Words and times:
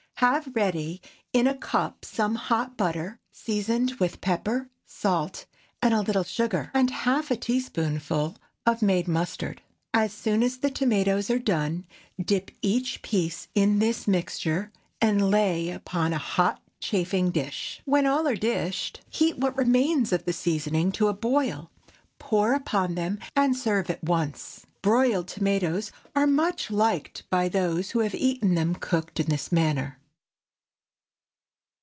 Have 0.17 0.51
ready 0.53 1.01
in 1.33 1.47
a 1.47 1.57
cup 1.57 2.05
some 2.05 2.35
hot 2.35 2.77
butter, 2.77 3.19
seasoned 3.31 3.93
with 3.95 4.21
pepper, 4.21 4.69
salt, 4.85 5.47
a 5.81 5.89
little 6.03 6.23
sugar, 6.23 6.69
and 6.75 6.91
a 6.91 6.93
half 6.93 7.31
a 7.31 7.35
teaspoonful 7.35 8.35
of 8.63 8.83
made 8.83 9.07
mustard. 9.07 9.63
As 9.95 10.13
soon 10.13 10.43
as 10.43 10.59
the 10.59 10.69
tomatoes 10.69 11.31
are 11.31 11.39
done, 11.39 11.87
dip 12.23 12.51
each 12.61 13.01
piece 13.01 13.47
in 13.55 13.79
this 13.79 14.07
mixture 14.07 14.71
and 15.01 15.31
lay 15.31 15.71
upon 15.71 16.13
a 16.13 16.19
hot 16.19 16.61
chafing 16.79 17.31
dish. 17.31 17.81
When 17.85 18.05
all 18.05 18.27
are 18.27 18.35
dished, 18.35 19.01
heat 19.09 19.39
what 19.39 19.57
remains 19.57 20.13
of 20.13 20.25
the 20.25 20.33
seasoning 20.33 20.91
to 20.91 21.07
a 21.07 21.13
boil, 21.15 21.71
pour 22.19 22.53
upon 22.53 22.93
them, 22.93 23.17
and 23.35 23.57
serve 23.57 23.89
at 23.89 24.03
once. 24.03 24.67
Broiled 24.83 25.27
tomatoes 25.27 25.91
are 26.15 26.27
much 26.27 26.69
liked 26.69 27.23
by 27.31 27.49
those 27.49 27.89
who 27.91 28.01
have 28.01 28.13
eaten 28.13 28.53
them 28.53 28.75
cooked 28.75 29.19
in 29.19 29.25
this 29.25 29.51
manner. 29.51 29.97